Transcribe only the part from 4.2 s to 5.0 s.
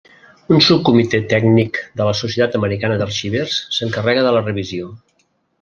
de la revisió.